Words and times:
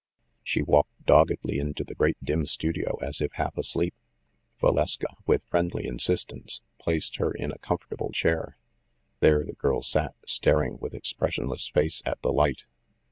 She 0.43 0.63
walked 0.63 1.05
doggedly 1.05 1.59
into 1.59 1.83
the 1.83 1.93
great 1.93 2.17
dim 2.23 2.47
studio, 2.47 2.97
as 3.03 3.21
if 3.21 3.33
half 3.33 3.55
asleep. 3.55 3.93
Valeska, 4.59 5.13
with 5.27 5.45
friendly 5.47 5.85
insistence, 5.85 6.63
placed 6.79 7.17
her 7.17 7.29
in 7.31 7.51
a 7.51 7.59
comfortable 7.59 8.09
chair. 8.11 8.57
There 9.19 9.45
the 9.45 9.53
girl 9.53 9.83
sat, 9.83 10.15
staring 10.25 10.79
with 10.79 10.95
expressionless 10.95 11.67
face 11.69 12.01
at 12.03 12.19
the 12.23 12.33
light. 12.33 12.65